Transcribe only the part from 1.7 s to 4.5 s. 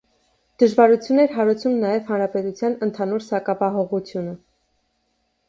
նաև հանրապետության ընդհանուր սակավահողությունը։